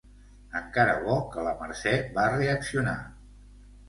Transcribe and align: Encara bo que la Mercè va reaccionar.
Encara 0.59 0.95
bo 1.03 1.17
que 1.35 1.43
la 1.47 1.51
Mercè 1.59 1.93
va 2.15 2.23
reaccionar. 2.37 2.95